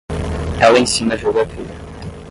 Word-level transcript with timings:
Ela 0.59 0.79
ensina 0.79 1.15
geografia. 1.15 1.75